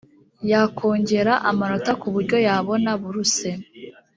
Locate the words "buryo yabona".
2.13-2.89